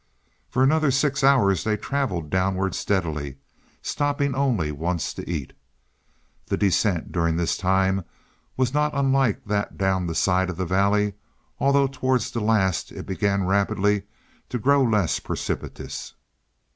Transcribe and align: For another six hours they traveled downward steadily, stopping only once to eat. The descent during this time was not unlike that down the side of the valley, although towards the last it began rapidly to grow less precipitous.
For 0.49 0.63
another 0.63 0.89
six 0.89 1.23
hours 1.23 1.63
they 1.63 1.77
traveled 1.77 2.31
downward 2.31 2.73
steadily, 2.73 3.37
stopping 3.83 4.33
only 4.33 4.71
once 4.71 5.13
to 5.13 5.29
eat. 5.29 5.53
The 6.47 6.57
descent 6.57 7.11
during 7.11 7.35
this 7.37 7.55
time 7.55 8.03
was 8.57 8.73
not 8.73 8.95
unlike 8.95 9.45
that 9.45 9.77
down 9.77 10.07
the 10.07 10.15
side 10.15 10.49
of 10.49 10.57
the 10.57 10.65
valley, 10.65 11.13
although 11.59 11.85
towards 11.85 12.31
the 12.31 12.41
last 12.41 12.91
it 12.91 13.05
began 13.05 13.45
rapidly 13.45 14.01
to 14.49 14.57
grow 14.57 14.81
less 14.81 15.19
precipitous. 15.19 16.15